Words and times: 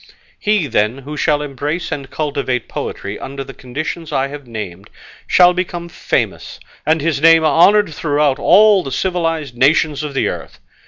He, 0.39 0.65
then, 0.65 0.97
who 0.97 1.15
shall 1.15 1.43
embrace 1.43 1.91
and 1.91 2.09
cultivate 2.09 2.67
poetry 2.67 3.19
under 3.19 3.43
the 3.43 3.53
conditions 3.53 4.11
I 4.11 4.29
have 4.29 4.47
named, 4.47 4.89
shall 5.27 5.53
become 5.53 5.89
famous, 5.89 6.59
and 6.87 7.01
his 7.01 7.21
name 7.21 7.45
honoured 7.45 7.93
throughout 7.93 8.39
all 8.39 8.81
the 8.81 8.91
civilised 8.91 9.55
nations 9.55 10.01
of 10.01 10.15
the 10.15 10.27
earth. 10.27 10.59